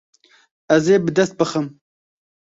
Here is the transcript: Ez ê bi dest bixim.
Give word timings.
Ez 0.75 0.85
ê 0.95 0.97
bi 1.03 1.11
dest 1.17 1.33
bixim. 1.39 1.67